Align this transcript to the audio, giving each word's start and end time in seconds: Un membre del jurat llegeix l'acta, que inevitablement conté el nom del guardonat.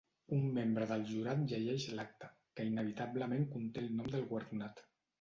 Un 0.35 0.45
membre 0.53 0.87
del 0.91 1.05
jurat 1.09 1.43
llegeix 1.53 1.87
l'acta, 2.01 2.31
que 2.57 2.67
inevitablement 2.73 3.49
conté 3.55 3.87
el 3.89 3.97
nom 4.01 4.15
del 4.19 4.29
guardonat. 4.35 4.87